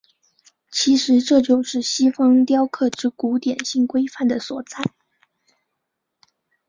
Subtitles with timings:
[0.71, 4.77] 其实这就是西方雕刻之古典性规范的所在。